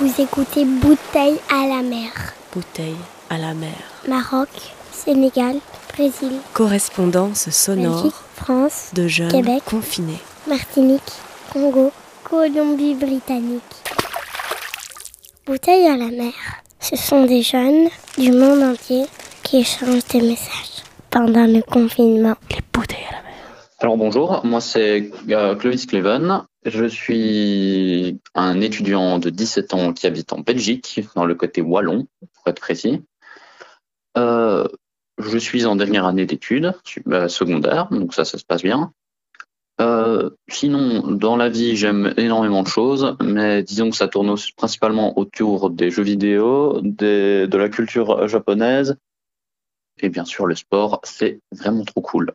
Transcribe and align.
Vous 0.00 0.12
écoutez 0.20 0.64
Bouteille 0.64 1.38
à 1.50 1.66
la 1.66 1.82
mer. 1.82 2.10
Bouteille 2.54 2.96
à 3.30 3.38
la 3.38 3.54
mer. 3.54 3.72
Maroc, 4.06 4.48
Sénégal, 4.92 5.56
Brésil, 5.92 6.32
Correspondance 6.52 7.50
sonore 7.50 8.02
Belgique, 8.02 8.14
France, 8.36 8.90
de 8.94 9.08
jeunes 9.08 9.30
Québec. 9.32 9.62
confinés. 9.66 10.18
Martinique, 10.46 11.02
Congo, 11.52 11.90
Colombie-Britannique. 12.24 13.62
Bouteille 15.46 15.86
à 15.86 15.96
la 15.96 16.10
mer. 16.10 16.32
Ce 16.80 16.94
sont 16.96 17.24
des 17.24 17.42
jeunes 17.42 17.88
du 18.16 18.30
monde 18.32 18.62
entier 18.62 19.04
qui 19.42 19.58
échangent 19.58 20.04
des 20.12 20.20
messages 20.20 20.84
pendant 21.10 21.46
le 21.46 21.62
confinement. 21.62 22.36
Les 22.50 22.58
bouteilles. 22.72 22.97
Alors 23.80 23.96
bonjour, 23.96 24.44
moi 24.44 24.60
c'est 24.60 25.08
euh, 25.30 25.54
Clovis 25.54 25.86
Cleven. 25.86 26.42
Je 26.64 26.84
suis 26.86 28.18
un 28.34 28.60
étudiant 28.60 29.20
de 29.20 29.30
17 29.30 29.72
ans 29.72 29.92
qui 29.92 30.08
habite 30.08 30.32
en 30.32 30.40
Belgique, 30.40 31.00
dans 31.14 31.24
le 31.24 31.36
côté 31.36 31.60
wallon, 31.60 32.08
pour 32.34 32.48
être 32.48 32.60
précis. 32.60 33.04
Euh, 34.16 34.66
je 35.18 35.38
suis 35.38 35.64
en 35.64 35.76
dernière 35.76 36.06
année 36.06 36.26
d'études 36.26 36.74
euh, 37.06 37.28
secondaires, 37.28 37.86
donc 37.92 38.14
ça, 38.14 38.24
ça 38.24 38.36
se 38.36 38.44
passe 38.44 38.64
bien. 38.64 38.92
Sinon, 40.48 41.12
dans 41.12 41.36
la 41.36 41.48
vie, 41.48 41.76
j'aime 41.76 42.12
énormément 42.16 42.64
de 42.64 42.68
choses, 42.68 43.16
mais 43.22 43.62
disons 43.62 43.90
que 43.90 43.96
ça 43.96 44.08
tourne 44.08 44.34
principalement 44.56 45.16
autour 45.16 45.70
des 45.70 45.92
jeux 45.92 46.02
vidéo, 46.02 46.80
de 46.82 47.56
la 47.56 47.68
culture 47.68 48.26
japonaise, 48.26 48.96
et 50.00 50.08
bien 50.08 50.24
sûr 50.24 50.46
le 50.46 50.56
sport, 50.56 51.00
c'est 51.04 51.38
vraiment 51.52 51.84
trop 51.84 52.00
cool. 52.00 52.32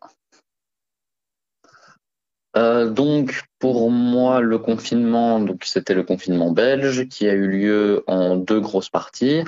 Euh, 2.56 2.88
donc 2.88 3.42
pour 3.58 3.90
moi 3.90 4.40
le 4.40 4.58
confinement, 4.58 5.40
donc 5.40 5.64
c'était 5.64 5.94
le 5.94 6.04
confinement 6.04 6.52
belge 6.52 7.08
qui 7.08 7.28
a 7.28 7.32
eu 7.32 7.48
lieu 7.48 8.04
en 8.06 8.36
deux 8.36 8.60
grosses 8.60 8.90
parties. 8.90 9.42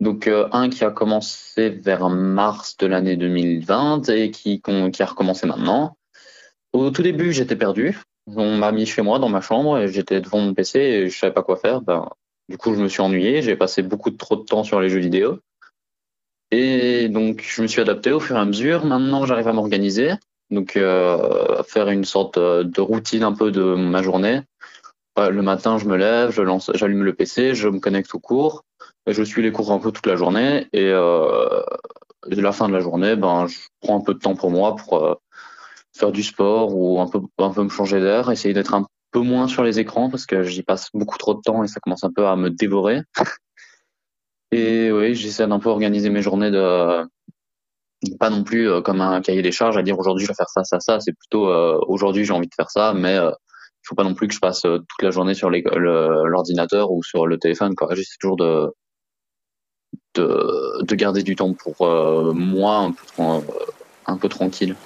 Donc 0.00 0.28
euh, 0.28 0.48
un 0.52 0.68
qui 0.68 0.84
a 0.84 0.90
commencé 0.90 1.70
vers 1.70 2.08
mars 2.08 2.76
de 2.76 2.86
l'année 2.86 3.16
2020 3.16 4.08
et 4.10 4.30
qui, 4.30 4.62
qui 4.62 5.02
a 5.02 5.06
recommencé 5.06 5.46
maintenant. 5.46 5.96
Au 6.72 6.90
tout 6.90 7.02
début 7.02 7.32
j'étais 7.32 7.56
perdu. 7.56 7.98
On 8.28 8.56
m'a 8.56 8.70
mis 8.70 8.86
chez 8.86 9.02
moi 9.02 9.18
dans 9.18 9.28
ma 9.28 9.40
chambre 9.40 9.78
et 9.78 9.88
j'étais 9.88 10.20
devant 10.20 10.38
mon 10.38 10.54
PC 10.54 10.78
et 10.78 11.08
je 11.08 11.18
savais 11.18 11.32
pas 11.32 11.42
quoi 11.42 11.56
faire. 11.56 11.80
Ben, 11.80 12.08
du 12.48 12.56
coup 12.56 12.74
je 12.74 12.80
me 12.80 12.88
suis 12.88 13.00
ennuyé. 13.00 13.42
J'ai 13.42 13.56
passé 13.56 13.82
beaucoup 13.82 14.10
trop 14.10 14.36
de 14.36 14.44
temps 14.44 14.62
sur 14.62 14.80
les 14.80 14.90
jeux 14.90 15.00
vidéo. 15.00 15.40
Et 16.52 17.08
donc 17.08 17.42
je 17.42 17.62
me 17.62 17.66
suis 17.66 17.80
adapté 17.80 18.12
au 18.12 18.20
fur 18.20 18.36
et 18.36 18.40
à 18.40 18.44
mesure. 18.44 18.84
Maintenant 18.84 19.26
j'arrive 19.26 19.48
à 19.48 19.52
m'organiser. 19.52 20.12
Donc, 20.50 20.76
euh, 20.76 21.62
faire 21.64 21.88
une 21.88 22.04
sorte 22.04 22.38
de 22.38 22.80
routine 22.80 23.22
un 23.22 23.32
peu 23.32 23.50
de 23.50 23.74
ma 23.74 24.02
journée. 24.02 24.42
Euh, 25.18 25.30
le 25.30 25.42
matin, 25.42 25.78
je 25.78 25.86
me 25.86 25.96
lève, 25.96 26.30
je 26.30 26.42
lance, 26.42 26.70
j'allume 26.74 27.02
le 27.02 27.12
PC, 27.12 27.54
je 27.54 27.68
me 27.68 27.80
connecte 27.80 28.14
aux 28.14 28.20
cours, 28.20 28.64
je 29.06 29.22
suis 29.22 29.42
les 29.42 29.50
cours 29.50 29.72
un 29.72 29.78
peu 29.78 29.90
toute 29.90 30.06
la 30.06 30.16
journée. 30.16 30.68
Et 30.72 30.90
euh, 30.92 31.60
la 32.26 32.52
fin 32.52 32.68
de 32.68 32.72
la 32.72 32.80
journée, 32.80 33.16
ben, 33.16 33.46
je 33.48 33.58
prends 33.80 33.98
un 33.98 34.00
peu 34.00 34.14
de 34.14 34.20
temps 34.20 34.36
pour 34.36 34.50
moi 34.50 34.76
pour 34.76 35.04
euh, 35.04 35.14
faire 35.96 36.12
du 36.12 36.22
sport 36.22 36.76
ou 36.76 37.00
un 37.00 37.08
peu, 37.08 37.20
un 37.38 37.50
peu 37.50 37.64
me 37.64 37.68
changer 37.68 38.00
d'air, 38.00 38.30
essayer 38.30 38.54
d'être 38.54 38.74
un 38.74 38.86
peu 39.10 39.20
moins 39.20 39.48
sur 39.48 39.64
les 39.64 39.80
écrans 39.80 40.08
parce 40.08 40.24
que 40.26 40.44
j'y 40.44 40.62
passe 40.62 40.90
beaucoup 40.94 41.18
trop 41.18 41.34
de 41.34 41.40
temps 41.40 41.64
et 41.64 41.68
ça 41.68 41.80
commence 41.80 42.04
un 42.04 42.12
peu 42.14 42.26
à 42.26 42.36
me 42.36 42.50
dévorer. 42.50 43.00
Et 44.52 44.92
oui, 44.92 45.14
j'essaie 45.14 45.46
d'un 45.46 45.58
peu 45.58 45.68
organiser 45.68 46.10
mes 46.10 46.22
journées 46.22 46.50
de 46.50 47.04
pas 48.18 48.30
non 48.30 48.44
plus 48.44 48.68
euh, 48.68 48.80
comme 48.80 49.00
un 49.00 49.20
cahier 49.20 49.42
des 49.42 49.52
charges 49.52 49.76
à 49.76 49.82
dire 49.82 49.98
aujourd'hui 49.98 50.24
je 50.24 50.30
vais 50.30 50.34
faire 50.34 50.48
ça, 50.48 50.64
ça, 50.64 50.80
ça. 50.80 51.00
C'est 51.00 51.12
plutôt 51.12 51.48
euh, 51.48 51.78
aujourd'hui 51.86 52.24
j'ai 52.24 52.32
envie 52.32 52.46
de 52.46 52.54
faire 52.54 52.70
ça, 52.70 52.92
mais 52.94 53.16
euh, 53.16 53.30
faut 53.86 53.94
pas 53.94 54.04
non 54.04 54.14
plus 54.14 54.28
que 54.28 54.34
je 54.34 54.40
passe 54.40 54.64
euh, 54.64 54.78
toute 54.78 55.02
la 55.02 55.10
journée 55.10 55.34
sur 55.34 55.50
l'ordinateur 55.50 56.90
ou 56.92 57.02
sur 57.02 57.26
le 57.26 57.38
téléphone. 57.38 57.74
J'essaie 57.92 58.16
toujours 58.20 58.36
de, 58.36 58.70
de 60.14 60.82
de 60.82 60.94
garder 60.94 61.22
du 61.22 61.36
temps 61.36 61.54
pour 61.54 61.86
euh, 61.86 62.32
moi 62.32 62.76
un 62.76 62.92
peu, 62.92 63.46
un 64.06 64.16
peu 64.16 64.28
tranquille. 64.28 64.76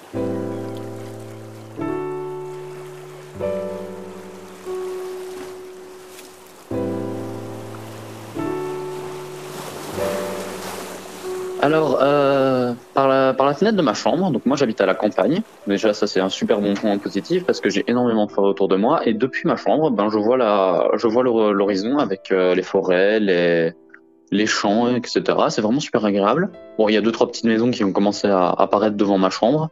Alors, 11.63 12.03
euh, 12.03 12.75
par, 12.93 13.07
la, 13.07 13.55
fenêtre 13.55 13.77
de 13.77 13.83
ma 13.83 13.95
chambre, 13.95 14.33
donc 14.33 14.45
moi 14.47 14.57
j'habite 14.57 14.81
à 14.81 14.87
la 14.87 14.97
campagne. 14.97 15.43
Déjà, 15.69 15.95
ça 15.95 16.09
c'est 16.09 16.19
un 16.19 16.29
super 16.29 16.61
bon 16.61 16.75
point 16.75 16.99
positif 16.99 17.47
parce 17.47 17.61
que 17.61 17.71
j'ai 17.71 17.89
énormément 17.89 18.27
de 18.27 18.33
forêt 18.33 18.49
autour 18.49 18.67
de 18.67 18.75
moi. 18.75 19.07
Et 19.07 19.15
depuis 19.15 19.47
ma 19.47 19.55
chambre, 19.55 19.93
ben 19.93 20.11
je 20.11 20.19
vois 20.19 20.37
la, 20.37 20.91
je 20.97 21.07
vois 21.07 21.23
l'hor- 21.23 21.53
l'horizon 21.53 21.99
avec 21.99 22.33
euh, 22.33 22.57
les 22.57 22.65
forêts, 22.65 23.21
les, 23.21 24.47
champs, 24.47 24.89
etc. 24.89 25.23
C'est 25.51 25.63
vraiment 25.63 25.79
super 25.79 26.05
agréable. 26.05 26.51
Bon, 26.79 26.89
il 26.89 26.95
y 26.95 26.97
a 26.97 27.01
deux 27.01 27.13
trois 27.13 27.29
petites 27.29 27.45
maisons 27.45 27.71
qui 27.71 27.85
ont 27.85 27.93
commencé 27.93 28.27
à 28.27 28.51
apparaître 28.51 28.97
devant 28.97 29.19
ma 29.19 29.31
chambre, 29.31 29.69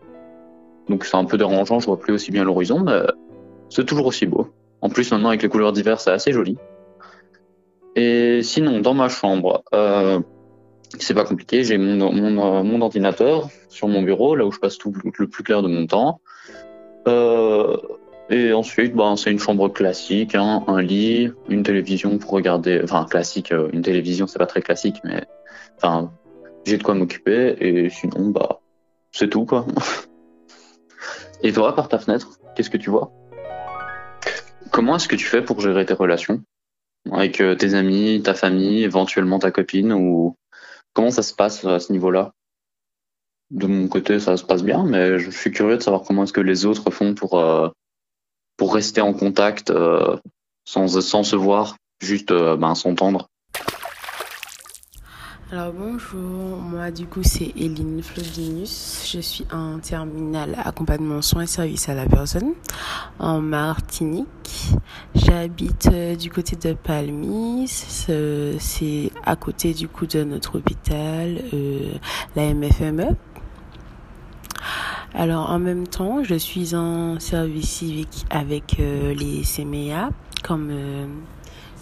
donc 0.89 1.05
c'est 1.05 1.17
un 1.17 1.25
peu 1.25 1.39
dérangeant. 1.39 1.81
Je 1.81 1.87
vois 1.87 1.99
plus 1.99 2.15
aussi 2.15 2.31
bien 2.31 2.45
l'horizon, 2.45 2.78
mais 2.78 3.01
c'est 3.69 3.84
toujours 3.84 4.07
aussi 4.07 4.27
beau. 4.27 4.47
En 4.81 4.91
plus, 4.91 5.11
maintenant 5.11 5.31
avec 5.31 5.43
les 5.43 5.49
couleurs 5.49 5.72
d'hiver, 5.72 5.99
c'est 6.01 6.12
assez 6.12 6.31
joli. 6.31 6.57
Et 7.97 8.45
sinon, 8.45 8.78
dans 8.78 8.95
ma 8.95 9.09
chambre. 9.09 9.65
Euh, 9.75 10.21
c'est 10.99 11.15
pas 11.15 11.25
compliqué, 11.25 11.65
j'ai 11.65 11.78
mon, 11.78 12.12
mon, 12.12 12.59
euh, 12.59 12.62
mon 12.62 12.81
ordinateur 12.81 13.49
sur 13.69 13.89
mon 13.89 14.03
bureau, 14.03 14.34
là 14.34 14.45
où 14.45 14.53
je 14.53 14.59
passe 14.59 14.78
tout 14.78 14.93
le 15.05 15.28
plus 15.28 15.45
clair 15.45 15.62
de 15.62 15.69
mon 15.69 15.87
temps. 15.87 16.21
Euh, 17.06 17.77
et 18.28 18.53
ensuite, 18.53 18.95
ben, 18.95 19.17
c'est 19.17 19.31
une 19.33 19.39
chambre 19.39 19.69
classique, 19.69 20.34
hein, 20.34 20.62
un 20.69 20.81
lit, 20.81 21.33
une 21.49 21.62
télévision 21.62 22.19
pour 22.19 22.31
regarder. 22.31 22.81
Enfin, 22.83 23.05
classique, 23.05 23.53
euh, 23.53 23.69
une 23.73 23.83
télévision, 23.83 24.27
c'est 24.27 24.39
pas 24.39 24.47
très 24.47 24.62
classique, 24.62 25.01
mais 25.05 25.25
enfin, 25.77 26.12
j'ai 26.65 26.78
de 26.78 26.83
quoi 26.83 26.95
m'occuper. 26.95 27.57
Et 27.61 27.91
sinon, 27.91 28.31
bah, 28.31 28.61
c'est 29.11 29.28
tout, 29.28 29.47
quoi. 29.47 29.67
Et 31.43 31.53
toi, 31.53 31.75
par 31.75 31.89
ta 31.89 31.99
fenêtre, 31.99 32.39
qu'est-ce 32.55 32.71
que 32.71 32.77
tu 32.77 32.91
vois? 32.91 33.11
Comment 34.71 34.97
est-ce 34.97 35.09
que 35.09 35.17
tu 35.17 35.25
fais 35.25 35.43
pour 35.43 35.61
gérer 35.61 35.84
tes 35.84 35.95
relations? 35.95 36.43
Avec 37.11 37.41
euh, 37.41 37.55
tes 37.55 37.75
amis, 37.75 38.21
ta 38.22 38.34
famille, 38.34 38.84
éventuellement 38.84 39.39
ta 39.39 39.51
copine 39.51 39.93
ou 39.93 40.37
Comment 41.00 41.11
ça 41.11 41.22
se 41.22 41.33
passe 41.33 41.65
à 41.65 41.81
ce 41.81 41.94
niveau-là? 41.94 42.34
De 43.50 43.66
mon 43.66 43.88
côté, 43.88 44.21
ça 44.21 44.37
se 44.37 44.44
passe 44.44 44.62
bien, 44.62 44.84
mais 44.84 45.19
je 45.19 45.31
suis 45.31 45.50
curieux 45.50 45.78
de 45.78 45.83
savoir 45.83 46.03
comment 46.03 46.25
est-ce 46.25 46.34
que 46.34 46.43
les 46.43 46.66
autres 46.66 46.91
font 46.91 47.15
pour, 47.15 47.38
euh, 47.38 47.71
rester 48.61 49.00
en 49.00 49.15
contact 49.15 49.71
euh, 49.71 50.19
sans, 50.66 51.00
sans 51.00 51.22
se 51.22 51.37
voir, 51.37 51.78
juste 52.03 52.33
euh, 52.33 52.59
ben, 52.59 52.75
s'entendre. 52.75 53.30
Alors 55.53 55.72
bonjour, 55.72 56.59
moi 56.59 56.93
du 56.93 57.06
coup 57.06 57.25
c'est 57.25 57.53
Eline 57.56 58.05
Flodinus, 58.05 59.11
je 59.12 59.19
suis 59.19 59.44
en 59.53 59.81
terminale 59.81 60.55
accompagnement 60.65 61.22
soins 61.22 61.43
et 61.43 61.47
services 61.49 61.88
à 61.88 61.94
la 61.94 62.06
personne 62.06 62.53
en 63.19 63.41
Martinique. 63.41 64.77
J'habite 65.16 65.89
euh, 65.93 66.15
du 66.15 66.31
côté 66.31 66.55
de 66.55 66.75
Palmy, 66.75 67.66
c'est 67.66 68.59
c'est 68.60 69.10
à 69.25 69.34
côté 69.34 69.75
du 69.75 69.89
coup 69.89 70.06
de 70.06 70.22
notre 70.22 70.59
hôpital, 70.59 71.43
euh, 71.53 71.94
la 72.37 72.55
MFME. 72.55 73.16
Alors 75.15 75.50
en 75.50 75.59
même 75.59 75.89
temps, 75.89 76.22
je 76.22 76.37
suis 76.37 76.77
en 76.77 77.19
service 77.19 77.69
civique 77.69 78.25
avec 78.31 78.78
euh, 78.78 79.12
les 79.15 79.43
CMEA 79.43 80.10
comme 80.44 80.69
euh, 80.71 81.06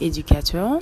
éducateur. 0.01 0.79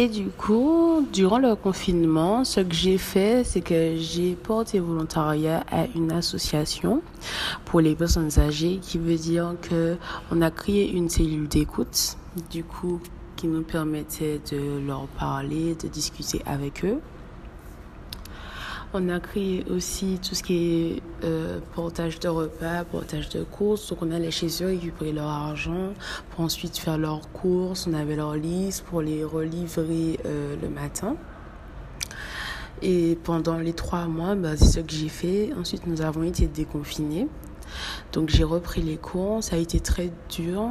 Et 0.00 0.08
du 0.08 0.28
coup, 0.28 1.06
durant 1.12 1.36
le 1.36 1.54
confinement, 1.54 2.42
ce 2.42 2.60
que 2.60 2.72
j'ai 2.72 2.96
fait, 2.96 3.44
c'est 3.44 3.60
que 3.60 3.96
j'ai 3.96 4.34
porté 4.34 4.78
volontariat 4.78 5.62
à 5.70 5.84
une 5.94 6.10
association 6.10 7.02
pour 7.66 7.82
les 7.82 7.94
personnes 7.94 8.30
âgées, 8.38 8.78
qui 8.80 8.96
veut 8.96 9.18
dire 9.18 9.56
que 9.60 9.98
on 10.32 10.40
a 10.40 10.50
créé 10.50 10.90
une 10.90 11.10
cellule 11.10 11.48
d'écoute, 11.48 12.16
du 12.50 12.64
coup, 12.64 12.98
qui 13.36 13.46
nous 13.46 13.60
permettait 13.60 14.40
de 14.50 14.80
leur 14.86 15.06
parler, 15.18 15.74
de 15.74 15.86
discuter 15.88 16.40
avec 16.46 16.82
eux. 16.82 16.98
On 18.92 19.08
a 19.08 19.20
créé 19.20 19.64
aussi 19.70 20.18
tout 20.20 20.34
ce 20.34 20.42
qui 20.42 20.54
est 20.54 21.02
euh, 21.24 21.60
portage 21.76 22.18
de 22.18 22.26
repas, 22.26 22.82
portage 22.84 23.28
de 23.28 23.44
courses. 23.44 23.88
Donc 23.88 24.02
on 24.02 24.10
allait 24.10 24.32
chez 24.32 24.48
eux 24.64 24.66
récupérer 24.66 25.12
leur 25.12 25.28
argent 25.28 25.92
pour 26.30 26.40
ensuite 26.40 26.76
faire 26.76 26.98
leurs 26.98 27.30
courses. 27.30 27.86
On 27.86 27.94
avait 27.94 28.16
leur 28.16 28.34
liste 28.34 28.84
pour 28.84 29.00
les 29.00 29.22
relivrer 29.22 30.18
euh, 30.26 30.56
le 30.60 30.68
matin. 30.68 31.14
Et 32.82 33.16
pendant 33.22 33.58
les 33.58 33.74
trois 33.74 34.06
mois, 34.06 34.34
bah, 34.34 34.56
c'est 34.56 34.64
ce 34.64 34.80
que 34.80 34.92
j'ai 34.92 35.08
fait. 35.08 35.52
Ensuite, 35.56 35.86
nous 35.86 36.02
avons 36.02 36.24
été 36.24 36.48
déconfinés. 36.48 37.28
Donc 38.12 38.28
j'ai 38.28 38.44
repris 38.44 38.82
les 38.82 38.96
cours. 38.96 39.42
Ça 39.42 39.56
a 39.56 39.58
été 39.58 39.80
très 39.80 40.10
dur. 40.28 40.68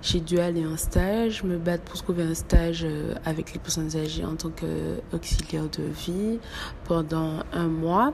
J'ai 0.00 0.20
dû 0.20 0.38
aller 0.38 0.64
en 0.64 0.76
stage, 0.76 1.42
me 1.42 1.58
battre 1.58 1.82
pour 1.82 2.00
trouver 2.00 2.22
un 2.22 2.34
stage 2.34 2.84
euh, 2.84 3.14
avec 3.24 3.52
les 3.52 3.58
personnes 3.58 3.96
âgées 3.96 4.24
en 4.24 4.36
tant 4.36 4.50
qu'auxiliaire 4.50 5.68
de 5.68 5.82
vie 5.82 6.38
pendant 6.84 7.40
un 7.52 7.66
mois. 7.66 8.12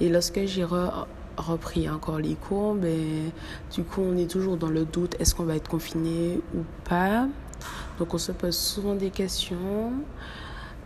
Et 0.00 0.08
lorsque 0.08 0.44
j'ai 0.46 0.64
re- 0.64 1.06
repris 1.36 1.88
encore 1.88 2.18
les 2.18 2.34
cours, 2.34 2.74
ben, 2.74 3.30
du 3.72 3.84
coup, 3.84 4.02
on 4.02 4.16
est 4.16 4.28
toujours 4.28 4.56
dans 4.56 4.68
le 4.68 4.84
doute, 4.84 5.14
est-ce 5.20 5.34
qu'on 5.34 5.44
va 5.44 5.54
être 5.54 5.68
confiné 5.68 6.40
ou 6.56 6.64
pas? 6.88 7.28
Donc 7.98 8.14
on 8.14 8.18
se 8.18 8.32
pose 8.32 8.56
souvent 8.56 8.94
des 8.94 9.10
questions. 9.10 9.92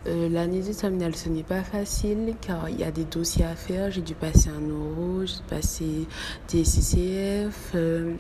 Euh, 0.07 0.29
L'année 0.29 0.61
du 0.61 0.75
terminale, 0.75 1.17
ce 1.17 1.29
n'est 1.29 1.43
pas 1.43 1.63
facile 1.63 2.35
car 2.41 2.69
il 2.69 2.79
y 2.79 2.85
a 2.85 2.91
des 2.91 3.05
dossiers 3.05 3.45
à 3.45 3.57
faire. 3.57 3.91
J'ai 3.91 4.03
dû 4.03 4.15
passer 4.15 4.51
un 4.51 4.69
euro, 4.69 5.25
j'ai 5.25 5.37
dû 5.37 5.43
passer 5.49 6.07
des 6.51 6.65
CCF. 6.65 7.73
Euh, 7.75 8.15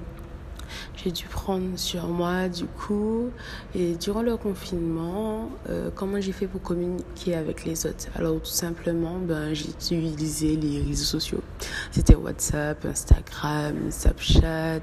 j'ai 0.96 1.10
dû 1.10 1.24
prendre 1.24 1.78
sur 1.78 2.08
moi 2.08 2.48
du 2.48 2.64
coup. 2.64 3.30
Et 3.74 3.94
durant 3.96 4.22
le 4.22 4.36
confinement, 4.36 5.50
euh, 5.68 5.90
comment 5.94 6.20
j'ai 6.20 6.32
fait 6.32 6.46
pour 6.46 6.62
communiquer 6.62 7.34
avec 7.34 7.64
les 7.64 7.86
autres? 7.86 8.06
Alors 8.16 8.40
tout 8.40 8.46
simplement, 8.46 9.18
ben, 9.18 9.52
j'ai 9.52 9.68
utilisé 9.68 10.56
les 10.56 10.82
réseaux 10.82 11.04
sociaux. 11.04 11.42
C'était 11.90 12.14
WhatsApp, 12.14 12.84
Instagram, 12.86 13.90
Snapchat. 13.90 14.80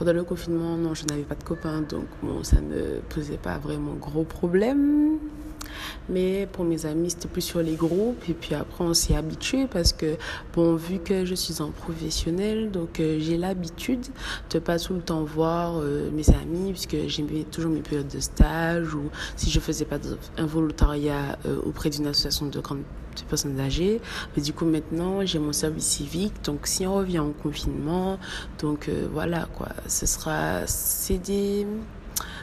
Pendant 0.00 0.14
le 0.14 0.24
confinement, 0.24 0.78
non, 0.78 0.94
je 0.94 1.04
n'avais 1.04 1.24
pas 1.24 1.34
de 1.34 1.44
copains, 1.44 1.82
donc 1.82 2.06
bon, 2.22 2.42
ça 2.42 2.58
ne 2.62 3.00
posait 3.10 3.36
pas 3.36 3.58
vraiment 3.58 3.92
gros 3.92 4.24
problème. 4.24 5.18
Mais 6.08 6.48
pour 6.50 6.64
mes 6.64 6.86
amis, 6.86 7.10
c'était 7.10 7.28
plus 7.28 7.42
sur 7.42 7.60
les 7.60 7.74
groupes. 7.74 8.22
Et 8.28 8.34
puis 8.34 8.54
après, 8.54 8.84
on 8.84 8.94
s'est 8.94 9.14
habitué 9.14 9.66
parce 9.66 9.92
que, 9.92 10.16
bon, 10.54 10.74
vu 10.74 10.98
que 10.98 11.24
je 11.24 11.34
suis 11.34 11.62
un 11.62 11.70
professionnel, 11.70 12.70
donc 12.70 13.00
euh, 13.00 13.18
j'ai 13.20 13.36
l'habitude 13.36 14.06
de 14.50 14.58
pas 14.58 14.78
tout 14.78 14.94
le 14.94 15.00
temps 15.00 15.22
voir 15.22 15.78
euh, 15.78 16.10
mes 16.12 16.28
amis, 16.30 16.72
puisque 16.72 16.96
j'aimais 17.06 17.44
toujours 17.50 17.70
mes 17.70 17.80
périodes 17.80 18.08
de 18.08 18.20
stage 18.20 18.94
ou 18.94 19.10
si 19.36 19.50
je 19.50 19.60
faisais 19.60 19.84
pas 19.84 19.98
un 20.36 20.46
volontariat 20.46 21.38
euh, 21.46 21.60
auprès 21.64 21.90
d'une 21.90 22.06
association 22.06 22.46
de 22.46 22.60
grandes 22.60 22.82
personnes 23.28 23.60
âgées. 23.60 24.00
Mais 24.36 24.42
du 24.42 24.52
coup, 24.52 24.64
maintenant, 24.64 25.24
j'ai 25.24 25.38
mon 25.38 25.52
service 25.52 25.84
civique. 25.84 26.32
Donc, 26.44 26.66
si 26.66 26.86
on 26.86 26.96
revient 26.96 27.18
en 27.18 27.32
confinement, 27.32 28.18
donc 28.60 28.88
voilà, 29.12 29.46
quoi, 29.56 29.68
ce 29.86 30.06
sera, 30.06 30.66
c'est 30.66 31.18
des 31.18 31.66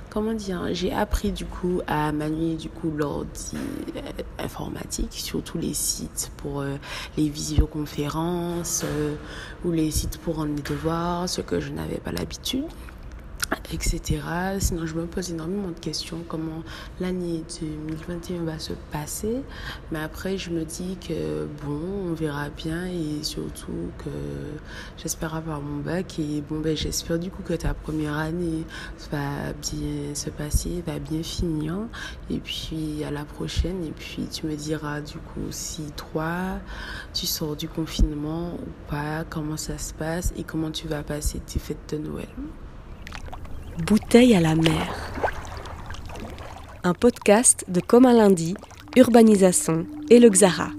comment 0.09 0.33
dire, 0.33 0.61
j'ai 0.71 0.93
appris 0.93 1.31
du 1.31 1.45
coup 1.45 1.81
à 1.87 2.11
manier 2.11 2.55
du 2.55 2.69
coup 2.69 2.91
l'ordi 2.91 3.57
euh, 3.95 4.01
informatique, 4.39 5.13
surtout 5.13 5.57
les 5.57 5.73
sites 5.73 6.31
pour 6.37 6.61
euh, 6.61 6.75
les 7.17 7.29
visioconférences 7.29 8.83
euh, 8.85 9.15
ou 9.65 9.71
les 9.71 9.91
sites 9.91 10.17
pour 10.17 10.37
rendre 10.37 10.55
les 10.55 10.61
devoirs, 10.61 11.27
ce 11.27 11.41
que 11.41 11.59
je 11.59 11.71
n'avais 11.71 11.97
pas 11.97 12.11
l'habitude 12.11 12.65
etc. 13.73 14.21
Sinon, 14.59 14.85
je 14.85 14.95
me 14.95 15.05
pose 15.05 15.31
énormément 15.31 15.69
de 15.69 15.79
questions 15.79 16.23
comment 16.27 16.63
l'année 16.99 17.43
2021 17.61 18.43
va 18.43 18.59
se 18.59 18.73
passer. 18.91 19.41
Mais 19.91 19.99
après, 19.99 20.37
je 20.37 20.51
me 20.51 20.63
dis 20.63 20.97
que 20.97 21.47
bon, 21.65 22.09
on 22.09 22.13
verra 22.13 22.49
bien 22.49 22.85
et 22.85 23.23
surtout 23.23 23.91
que 23.97 24.09
j'espère 24.97 25.35
avoir 25.35 25.61
mon 25.61 25.81
bac. 25.81 26.19
Et 26.19 26.41
bon, 26.41 26.59
ben, 26.59 26.75
j'espère 26.75 27.19
du 27.19 27.29
coup 27.29 27.43
que 27.43 27.53
ta 27.53 27.73
première 27.73 28.17
année 28.17 28.63
va 29.11 29.53
bien 29.61 30.13
se 30.13 30.29
passer, 30.29 30.83
va 30.85 30.99
bien 30.99 31.23
finir. 31.23 31.75
Et 32.29 32.39
puis 32.39 33.03
à 33.03 33.11
la 33.11 33.25
prochaine. 33.25 33.83
Et 33.83 33.91
puis 33.91 34.27
tu 34.31 34.45
me 34.45 34.55
diras 34.55 35.01
du 35.01 35.17
coup 35.17 35.47
si 35.51 35.83
toi, 35.95 36.59
tu 37.13 37.25
sors 37.25 37.55
du 37.55 37.67
confinement 37.67 38.53
ou 38.53 38.89
pas, 38.89 39.23
comment 39.29 39.57
ça 39.57 39.77
se 39.77 39.93
passe 39.93 40.33
et 40.37 40.43
comment 40.43 40.71
tu 40.71 40.87
vas 40.87 41.03
passer 41.03 41.39
tes 41.39 41.59
fêtes 41.59 41.93
de 41.93 41.97
Noël. 41.97 42.27
Bouteille 43.85 44.35
à 44.35 44.41
la 44.41 44.55
mer. 44.55 45.13
Un 46.83 46.95
podcast 46.95 47.63
de 47.67 47.79
Comme 47.79 48.07
un 48.07 48.13
lundi, 48.13 48.55
Urbanisation 48.95 49.85
et 50.09 50.17
le 50.17 50.29
Xara. 50.29 50.69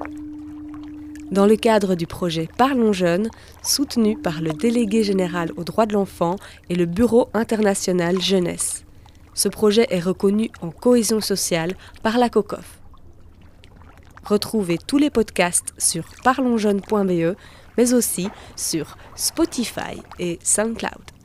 Dans 1.30 1.46
le 1.46 1.54
cadre 1.54 1.94
du 1.94 2.08
projet 2.08 2.48
Parlons 2.58 2.92
Jeunes, 2.92 3.30
soutenu 3.62 4.18
par 4.18 4.40
le 4.40 4.52
délégué 4.52 5.04
général 5.04 5.52
aux 5.56 5.62
droits 5.62 5.86
de 5.86 5.92
l'enfant 5.92 6.36
et 6.68 6.74
le 6.74 6.86
Bureau 6.86 7.28
international 7.34 8.20
jeunesse. 8.20 8.84
Ce 9.32 9.48
projet 9.48 9.86
est 9.90 10.00
reconnu 10.00 10.50
en 10.60 10.72
cohésion 10.72 11.20
sociale 11.20 11.74
par 12.02 12.18
la 12.18 12.28
COCOF. 12.28 12.80
Retrouvez 14.24 14.76
tous 14.76 14.98
les 14.98 15.10
podcasts 15.10 15.72
sur 15.78 16.04
parlonsjeunes.be, 16.24 17.36
mais 17.76 17.94
aussi 17.94 18.28
sur 18.56 18.96
Spotify 19.14 20.02
et 20.18 20.40
SoundCloud. 20.42 21.17